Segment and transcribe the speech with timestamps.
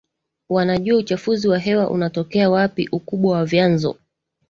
[0.49, 3.97] wanajua uchafuzi wa hewa unatokea wapi ukubwa wa vyanzo